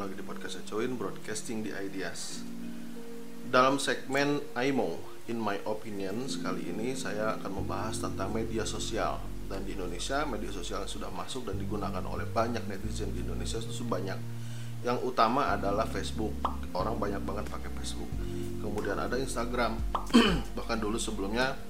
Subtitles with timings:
[0.00, 2.40] lagi di podcast Acoin Broadcasting di Ideas.
[3.52, 4.96] Dalam segmen IMO
[5.28, 9.20] In My Opinion Sekali ini saya akan membahas tentang media sosial.
[9.44, 13.60] Dan di Indonesia media sosial yang sudah masuk dan digunakan oleh banyak netizen di Indonesia
[13.60, 14.16] itu banyak
[14.88, 16.32] Yang utama adalah Facebook.
[16.72, 18.08] Orang banyak banget pakai Facebook.
[18.64, 19.76] Kemudian ada Instagram.
[20.56, 21.60] Bahkan dulu sebelumnya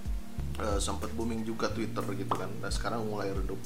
[0.62, 2.46] uh, sempat booming juga Twitter gitu kan.
[2.62, 3.58] Dan sekarang mulai redup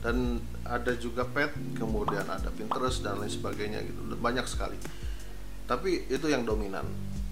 [0.00, 4.00] dan ada juga pet kemudian ada Pinterest dan lain sebagainya gitu.
[4.16, 4.76] Banyak sekali.
[5.68, 6.88] Tapi itu yang dominan.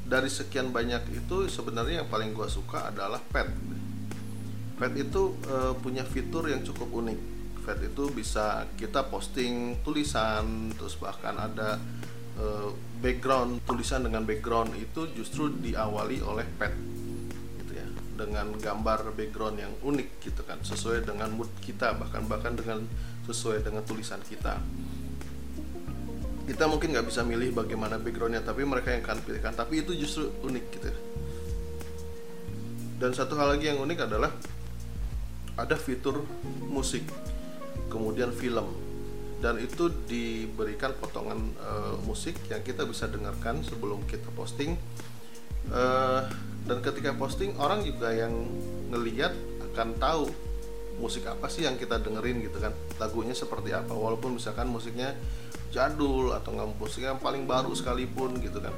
[0.08, 3.48] Dari sekian banyak itu sebenarnya yang paling gue suka adalah pet.
[4.78, 7.18] Pet itu e, punya fitur yang cukup unik.
[7.64, 11.76] Pet itu bisa kita posting tulisan terus bahkan ada
[12.36, 12.44] e,
[13.04, 16.97] background tulisan dengan background itu justru diawali oleh pet
[18.18, 22.82] dengan gambar background yang unik gitu kan sesuai dengan mood kita bahkan bahkan dengan
[23.30, 24.58] sesuai dengan tulisan kita.
[26.48, 29.52] Kita mungkin nggak bisa milih bagaimana backgroundnya tapi mereka yang akan pilihkan.
[29.52, 30.90] Tapi itu justru unik gitu.
[32.98, 34.32] Dan satu hal lagi yang unik adalah
[35.54, 36.24] ada fitur
[36.66, 37.04] musik
[37.92, 38.72] kemudian film.
[39.38, 44.74] Dan itu diberikan potongan uh, musik yang kita bisa dengarkan sebelum kita posting.
[45.68, 46.26] Uh,
[46.68, 48.44] dan ketika posting orang juga yang
[48.92, 49.32] ngeliat
[49.72, 50.28] akan tahu
[51.00, 52.76] musik apa sih yang kita dengerin gitu kan.
[53.00, 55.16] Lagunya seperti apa walaupun misalkan musiknya
[55.72, 58.74] jadul atau nggak musiknya yang paling baru sekalipun gitu kan.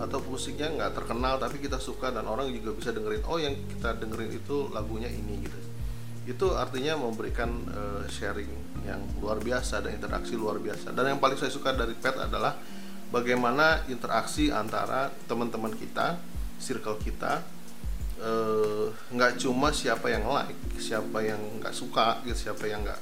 [0.00, 4.00] Atau musiknya nggak terkenal tapi kita suka dan orang juga bisa dengerin oh yang kita
[4.00, 5.58] dengerin itu lagunya ini gitu.
[6.26, 8.48] Itu artinya memberikan uh, sharing
[8.86, 10.94] yang luar biasa dan interaksi luar biasa.
[10.94, 12.54] Dan yang paling saya suka dari pet adalah
[13.10, 17.44] bagaimana interaksi antara teman-teman kita circle kita
[18.16, 23.00] eh, nggak uh, cuma siapa yang like siapa yang nggak suka gitu siapa yang nggak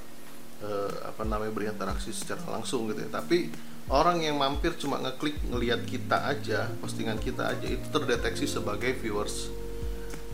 [0.64, 3.10] uh, apa namanya berinteraksi secara langsung gitu ya.
[3.20, 3.50] Tapi
[3.92, 9.52] orang yang mampir cuma ngeklik ngelihat kita aja postingan kita aja itu terdeteksi sebagai viewers.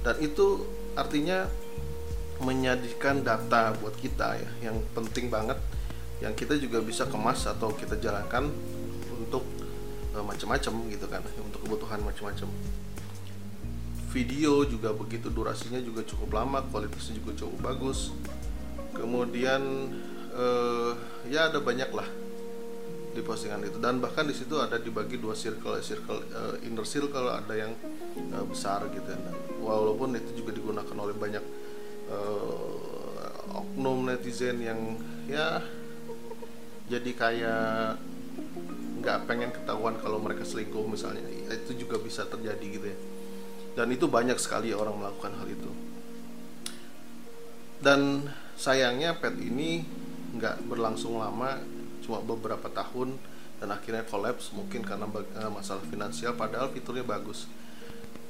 [0.01, 0.65] Dan itu
[0.97, 1.45] artinya
[2.41, 5.61] menyajikan data buat kita ya yang penting banget
[6.25, 8.49] yang kita juga bisa kemas atau kita jalankan
[9.13, 9.45] untuk
[10.17, 12.49] uh, macam-macam gitu kan untuk kebutuhan macam-macam
[14.11, 18.11] video juga begitu durasinya juga cukup lama kualitasnya juga cukup bagus.
[18.91, 19.63] Kemudian
[20.35, 20.93] uh,
[21.31, 22.09] ya ada banyak lah
[23.15, 23.79] di postingan itu.
[23.79, 27.73] Dan bahkan di situ ada dibagi dua circle circle uh, inner circle ada yang
[28.35, 29.23] uh, besar gitu dan
[29.63, 31.45] walaupun itu juga digunakan oleh banyak
[32.11, 34.99] uh, oknum netizen yang
[35.31, 35.63] ya
[36.91, 37.95] jadi kayak
[39.01, 41.23] nggak pengen ketahuan kalau mereka selingkuh misalnya.
[41.47, 42.99] Itu juga bisa terjadi gitu ya
[43.81, 45.73] dan itu banyak sekali orang melakukan hal itu.
[47.81, 48.29] Dan
[48.61, 49.89] sayangnya pet ini
[50.37, 51.57] nggak berlangsung lama
[52.05, 53.17] cuma beberapa tahun
[53.57, 57.49] dan akhirnya kolaps mungkin karena eh, masalah finansial padahal fiturnya bagus.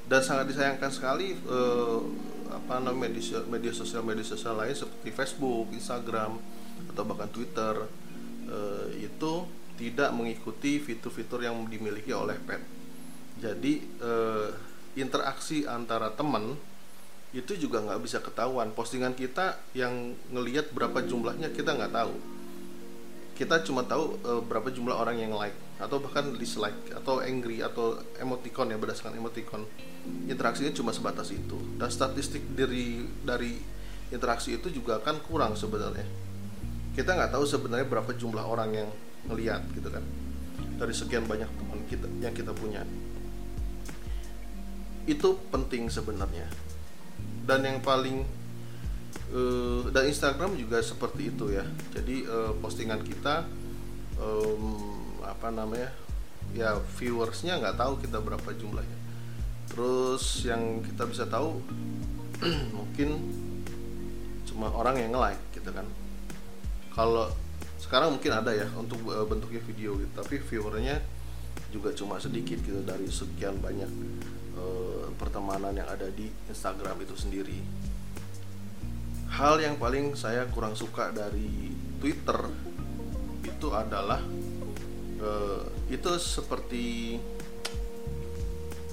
[0.06, 1.98] Dan sangat disayangkan sekali eh,
[2.54, 6.38] apa namanya media, media sosial media sosial lain seperti Facebook, Instagram
[6.94, 7.90] atau bahkan Twitter
[8.46, 12.62] eh, itu tidak mengikuti fitur-fitur yang dimiliki oleh pet.
[13.42, 16.58] Jadi eh, interaksi antara teman
[17.30, 18.74] itu juga nggak bisa ketahuan.
[18.74, 22.14] Postingan kita yang ngelihat berapa jumlahnya kita nggak tahu.
[23.38, 27.96] Kita cuma tahu e, berapa jumlah orang yang like atau bahkan dislike atau angry atau
[28.18, 29.62] emoticon ya berdasarkan emoticon.
[30.26, 31.56] Interaksinya cuma sebatas itu.
[31.78, 33.56] Dan statistik dari dari
[34.10, 36.04] interaksi itu juga akan kurang sebenarnya.
[36.98, 38.88] Kita nggak tahu sebenarnya berapa jumlah orang yang
[39.30, 40.02] ngelihat gitu kan.
[40.76, 42.82] Dari sekian banyak teman kita yang kita punya
[45.06, 46.48] itu penting sebenarnya.
[47.46, 48.26] Dan yang paling
[49.32, 51.64] uh, dan Instagram juga seperti itu ya.
[51.94, 53.46] Jadi uh, postingan kita
[54.20, 54.86] um,
[55.24, 55.92] apa namanya
[56.50, 58.98] ya viewersnya nggak tahu kita berapa jumlahnya.
[59.70, 61.62] Terus yang kita bisa tahu
[62.78, 63.08] mungkin
[64.50, 65.86] cuma orang yang nge-like gitu kan.
[66.91, 67.30] Kalau
[67.78, 70.10] sekarang mungkin ada ya untuk uh, bentuknya video gitu.
[70.10, 70.98] Tapi viewernya
[71.70, 73.91] juga cuma sedikit gitu dari sekian banyak
[74.58, 77.59] uh, pertemanan yang ada di Instagram itu sendiri.
[79.30, 81.71] Hal yang paling saya kurang suka dari
[82.03, 82.51] Twitter
[83.47, 84.18] itu adalah
[85.22, 87.16] uh, itu seperti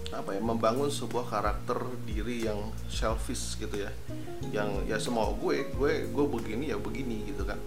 [0.07, 1.77] apa ya membangun sebuah karakter
[2.07, 3.91] diri yang selfish gitu ya.
[4.53, 7.59] Yang ya semua gue gue gue begini ya begini gitu kan.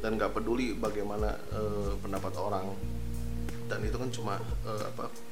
[0.00, 2.72] Dan nggak peduli bagaimana uh, pendapat orang.
[3.70, 4.34] Dan itu kan cuma
[4.66, 5.29] uh, apa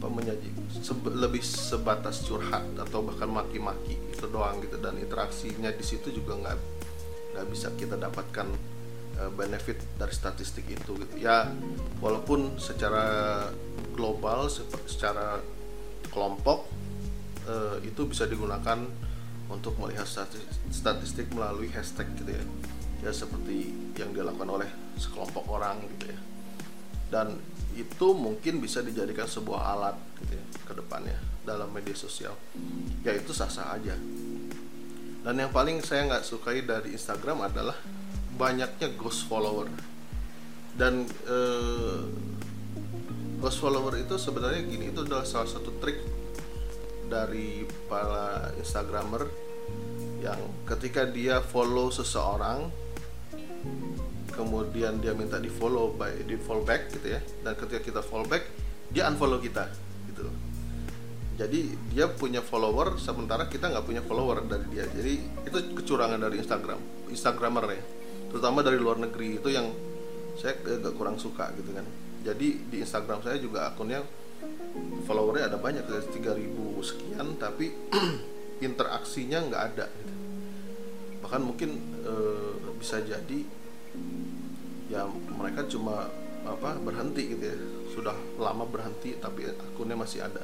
[0.00, 0.48] apa menyaji
[0.80, 4.80] sebe, lebih sebatas curhat atau bahkan maki-maki itu doang gitu.
[4.80, 6.56] Dan interaksinya di situ juga nggak
[7.36, 8.48] nggak bisa kita dapatkan
[9.20, 11.14] uh, benefit dari statistik itu gitu.
[11.20, 11.52] Ya
[12.00, 13.44] walaupun secara
[13.92, 14.48] global
[14.88, 15.44] secara
[16.08, 16.64] kelompok
[17.44, 18.80] uh, itu bisa digunakan
[19.52, 20.08] untuk melihat
[20.72, 22.44] statistik melalui hashtag gitu ya.
[23.04, 23.68] Ya seperti
[24.00, 26.20] yang dilakukan oleh sekelompok orang gitu ya.
[27.12, 27.36] Dan
[27.80, 32.36] itu mungkin bisa dijadikan sebuah alat gitu ya ke depannya dalam media sosial.
[33.02, 33.96] Ya itu sah-sah aja.
[35.20, 37.76] Dan yang paling saya nggak sukai dari Instagram adalah
[38.36, 39.68] banyaknya ghost follower.
[40.76, 42.00] Dan eh,
[43.40, 45.98] ghost follower itu sebenarnya gini itu adalah salah satu trik
[47.10, 49.26] dari para instagramer
[50.20, 50.38] yang
[50.68, 52.70] ketika dia follow seseorang
[54.40, 57.20] kemudian dia minta di follow by di follow back gitu ya.
[57.44, 58.48] Dan ketika kita follow back
[58.88, 59.68] dia unfollow kita
[60.08, 60.26] gitu
[61.40, 64.84] jadi dia punya follower sementara kita nggak punya follower dari dia.
[64.84, 66.76] Jadi itu kecurangan dari Instagram
[67.08, 67.82] Instagramer ya.
[68.28, 69.72] Terutama dari luar negeri itu yang
[70.36, 71.88] saya agak kurang suka gitu kan.
[72.28, 74.04] Jadi di Instagram saya juga akunnya
[75.08, 77.72] followernya ada banyak ya 3000 sekian tapi
[78.66, 80.14] interaksinya nggak ada gitu.
[81.20, 82.14] bahkan mungkin e,
[82.80, 83.44] bisa jadi
[84.90, 86.10] ya mereka cuma
[86.46, 87.56] apa berhenti gitu ya.
[87.90, 90.42] Sudah lama berhenti tapi akunnya masih ada.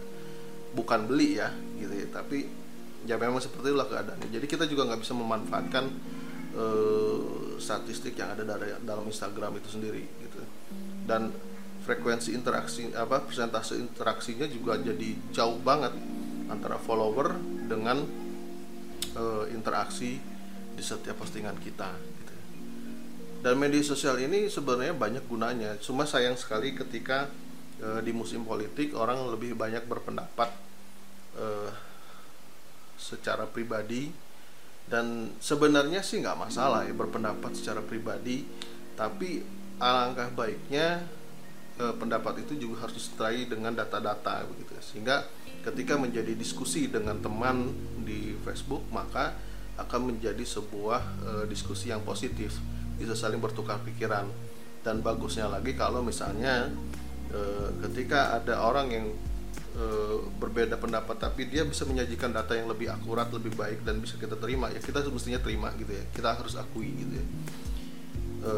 [0.77, 1.51] Bukan beli ya
[1.81, 2.47] gitu ya tapi
[3.07, 4.29] ya memang seperti itulah keadaannya.
[4.29, 5.85] Jadi kita juga nggak bisa memanfaatkan
[6.59, 10.43] uh, statistik yang ada dari dalam Instagram itu sendiri gitu.
[11.07, 11.31] Dan
[11.87, 15.95] frekuensi interaksi apa persentase interaksinya juga jadi jauh banget
[16.51, 17.39] antara follower
[17.71, 18.03] dengan
[19.15, 20.19] uh, interaksi
[20.75, 22.16] di setiap postingan kita.
[23.41, 25.77] Dan media sosial ini sebenarnya banyak gunanya.
[25.83, 27.29] Cuma sayang sekali ketika
[27.83, 30.51] uh, di musim politik orang lebih banyak berpendapat
[31.37, 31.71] uh,
[32.97, 34.13] secara pribadi.
[34.87, 38.47] Dan sebenarnya sih nggak masalah ya berpendapat secara pribadi.
[38.95, 39.43] Tapi
[39.77, 41.05] alangkah baiknya
[41.81, 44.83] uh, pendapat itu juga harus disertai dengan data-data begitu ya.
[44.83, 45.17] sehingga
[45.67, 47.75] ketika menjadi diskusi dengan teman
[48.07, 49.37] di Facebook maka
[49.77, 52.57] akan menjadi sebuah uh, diskusi yang positif
[52.97, 54.29] bisa saling bertukar pikiran.
[54.81, 56.71] Dan bagusnya lagi kalau misalnya
[57.83, 59.07] ketika ada orang yang
[59.77, 64.17] Eh, berbeda pendapat tapi dia bisa menyajikan data yang lebih akurat lebih baik dan bisa
[64.17, 66.01] kita terima ya kita mestinya terima gitu ya.
[66.17, 67.27] Kita harus akui gitu ya.
[68.41, 68.53] E,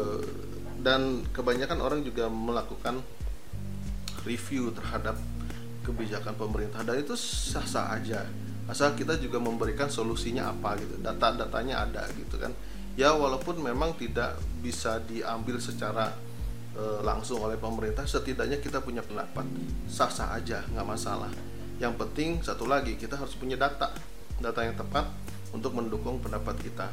[0.79, 3.03] dan kebanyakan orang juga melakukan
[4.23, 5.19] review terhadap
[5.83, 6.87] kebijakan pemerintah.
[6.87, 8.23] Dan itu sah-sah aja.
[8.71, 11.03] Asal kita juga memberikan solusinya apa gitu.
[11.03, 12.55] Data-datanya ada gitu kan
[12.99, 16.11] ya walaupun memang tidak bisa diambil secara
[16.75, 19.47] e, langsung oleh pemerintah setidaknya kita punya pendapat.
[19.87, 21.31] Sah-sah aja nggak masalah.
[21.79, 23.95] Yang penting satu lagi kita harus punya data.
[24.43, 25.07] Data yang tepat
[25.55, 26.91] untuk mendukung pendapat kita.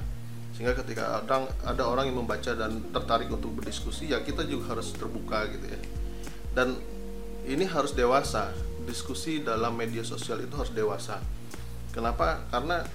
[0.55, 4.95] Sehingga ketika orang ada orang yang membaca dan tertarik untuk berdiskusi ya kita juga harus
[4.95, 5.81] terbuka gitu ya.
[6.55, 6.79] Dan
[7.51, 8.55] ini harus dewasa.
[8.87, 11.19] Diskusi dalam media sosial itu harus dewasa.
[11.91, 12.47] Kenapa?
[12.55, 12.87] Karena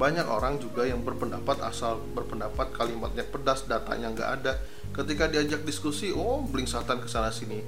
[0.00, 4.52] banyak orang juga yang berpendapat asal berpendapat kalimatnya pedas datanya nggak ada.
[4.96, 7.60] Ketika diajak diskusi oh satan ke sana sini.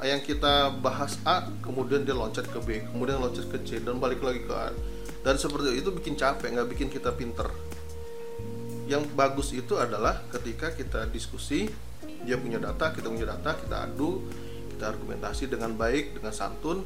[0.00, 4.24] Yang kita bahas A kemudian dia loncat ke B kemudian loncat ke C dan balik
[4.24, 4.72] lagi ke A.
[5.20, 7.52] Dan seperti itu bikin capek nggak bikin kita pinter.
[8.88, 11.68] Yang bagus itu adalah ketika kita diskusi
[12.24, 14.24] dia punya data kita punya data kita adu
[14.72, 16.82] kita argumentasi dengan baik dengan santun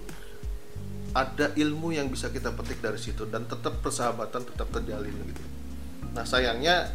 [1.12, 5.42] ada ilmu yang bisa kita petik dari situ dan tetap persahabatan tetap terjalin gitu.
[6.16, 6.88] Nah sayangnya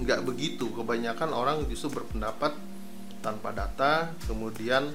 [0.00, 0.68] nggak begitu.
[0.72, 2.52] Kebanyakan orang justru berpendapat
[3.24, 4.92] tanpa data, kemudian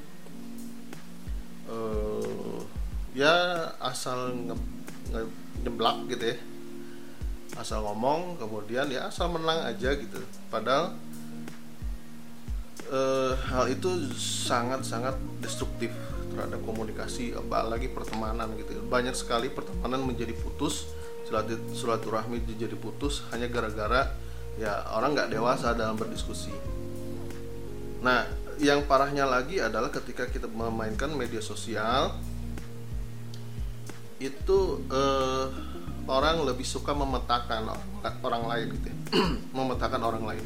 [1.72, 2.60] uh,
[3.18, 4.56] ya asal nge,
[5.16, 5.22] nge,
[5.66, 6.38] nyeblak gitu ya,
[7.58, 10.22] asal ngomong, kemudian ya asal menang aja gitu.
[10.54, 10.94] Padahal
[12.92, 15.90] uh, hal itu sangat-sangat destruktif
[16.38, 18.78] terhadap komunikasi apalagi pertemanan gitu.
[18.86, 20.94] Banyak sekali pertemanan menjadi putus
[21.74, 24.16] silaturahmi jadi putus hanya gara-gara
[24.56, 26.54] ya orang nggak dewasa dalam berdiskusi.
[28.06, 28.30] Nah
[28.62, 32.14] yang parahnya lagi adalah ketika kita memainkan media sosial
[34.18, 35.46] itu eh,
[36.10, 37.70] orang lebih suka memetakan
[38.24, 38.98] orang lain gitu ya.
[39.58, 40.46] memetakan orang lain.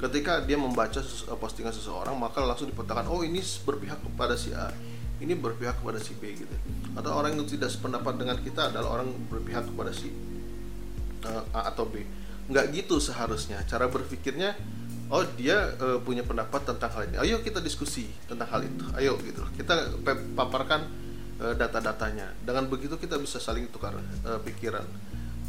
[0.00, 1.00] Ketika dia membaca
[1.36, 4.72] postingan seseorang maka langsung dipetakan oh ini berpihak kepada si A
[5.20, 6.56] ini berpihak kepada si B gitu.
[6.96, 10.08] Atau orang yang tidak sependapat dengan kita adalah orang berpihak kepada si
[11.28, 12.00] uh, A atau B.
[12.48, 13.60] Nggak gitu seharusnya.
[13.68, 14.56] Cara berpikirnya
[15.12, 17.16] oh dia uh, punya pendapat tentang hal ini.
[17.20, 18.84] Ayo kita diskusi tentang hal itu.
[18.96, 19.44] Ayo gitu.
[19.54, 20.00] Kita
[20.32, 20.88] paparkan
[21.44, 22.32] uh, data-datanya.
[22.40, 24.88] Dengan begitu kita bisa saling tukar uh, pikiran.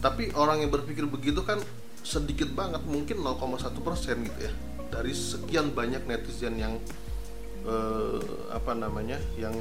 [0.03, 1.63] Tapi orang yang berpikir begitu kan
[2.03, 2.83] sedikit banget.
[2.83, 4.53] Mungkin 0,1 persen gitu ya.
[4.91, 6.75] Dari sekian banyak netizen yang
[7.65, 8.20] uh,
[8.53, 9.53] apa namanya yang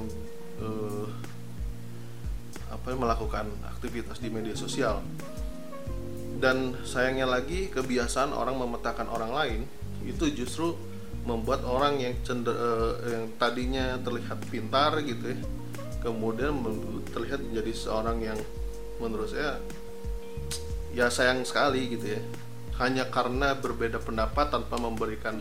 [0.61, 1.07] uh,
[2.71, 5.03] apa melakukan aktivitas di media sosial.
[6.41, 9.61] Dan sayangnya lagi kebiasaan orang memetakan orang lain
[10.09, 10.73] itu justru
[11.29, 15.39] membuat orang yang cender uh, yang tadinya terlihat pintar gitu ya
[16.01, 16.57] kemudian
[17.13, 18.41] terlihat menjadi seorang yang
[18.99, 19.61] menurut saya
[20.97, 22.23] ya sayang sekali gitu ya
[22.81, 25.37] hanya karena berbeda pendapat tanpa memberikan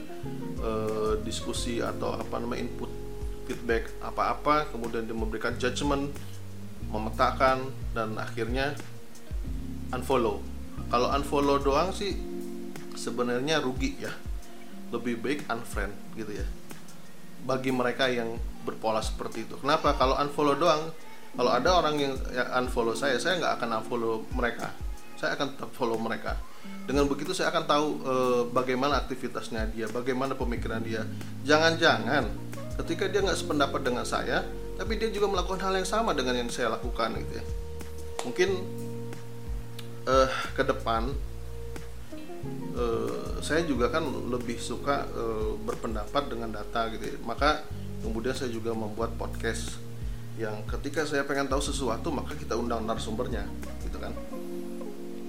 [0.59, 2.91] uh, diskusi atau apa namanya input
[3.47, 6.11] feedback apa-apa kemudian dia memberikan judgement
[6.91, 8.75] memetakan dan akhirnya
[9.95, 10.43] unfollow.
[10.91, 12.19] Kalau unfollow doang sih
[12.99, 14.11] sebenarnya rugi ya.
[14.91, 16.45] Lebih baik unfriend gitu ya.
[17.47, 18.35] Bagi mereka yang
[18.67, 19.55] berpola seperti itu.
[19.63, 19.95] Kenapa?
[19.95, 20.91] Kalau unfollow doang
[21.29, 22.13] kalau ada orang yang,
[22.57, 24.75] unfollow saya saya nggak akan unfollow mereka.
[25.15, 26.35] Saya akan tetap follow mereka
[26.89, 28.13] dengan begitu saya akan tahu e,
[28.49, 31.05] bagaimana aktivitasnya dia bagaimana pemikiran dia.
[31.45, 32.25] Jangan-jangan
[32.81, 34.41] ketika dia nggak sependapat dengan saya
[34.73, 37.45] tapi dia juga melakukan hal yang sama dengan yang saya lakukan gitu ya.
[38.25, 38.49] Mungkin
[40.09, 41.13] eh, ke depan
[42.75, 47.17] uh, saya juga kan lebih suka uh, berpendapat dengan data gitu ya.
[47.23, 47.63] maka
[47.99, 49.75] kemudian saya juga membuat podcast
[50.39, 53.43] yang ketika saya pengen tahu sesuatu maka kita undang narasumbernya
[53.83, 54.15] gitu kan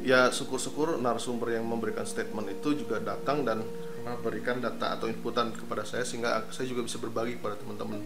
[0.00, 3.61] ya syukur-syukur narasumber yang memberikan statement itu juga datang dan
[4.00, 8.00] memberikan data atau inputan kepada saya sehingga saya juga bisa berbagi kepada teman-teman.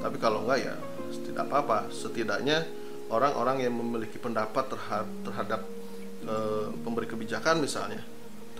[0.00, 0.74] Tapi kalau enggak ya
[1.24, 1.88] tidak apa-apa.
[1.88, 2.68] Setidaknya
[3.08, 5.60] orang-orang yang memiliki pendapat terhadap, terhadap
[6.28, 6.34] e,
[6.84, 8.04] pemberi kebijakan misalnya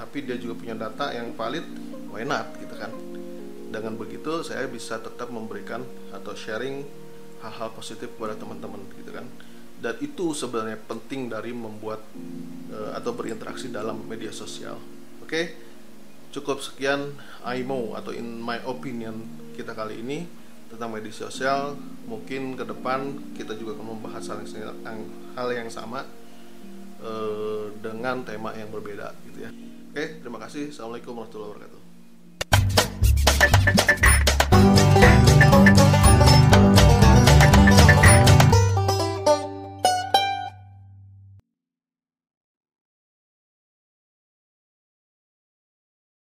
[0.01, 1.61] tapi dia juga punya data yang valid
[2.09, 2.89] why not gitu kan?
[3.69, 5.85] Dengan begitu saya bisa tetap memberikan
[6.17, 6.89] atau sharing
[7.45, 9.29] hal-hal positif kepada teman-teman gitu kan
[9.81, 12.05] dan itu sebenarnya penting dari membuat
[12.73, 14.77] uh, atau berinteraksi dalam media sosial
[15.21, 15.57] oke okay?
[16.31, 19.25] cukup sekian IMO atau in my opinion
[19.57, 20.29] kita kali ini
[20.71, 21.75] tentang media sosial
[22.07, 25.01] mungkin ke depan kita juga akan membahas hal yang,
[25.35, 26.07] hal yang sama
[27.03, 29.53] uh, dengan tema yang berbeda gitu ya
[29.91, 30.71] Oke, terima kasih.
[30.71, 31.83] Assalamualaikum warahmatullahi wabarakatuh.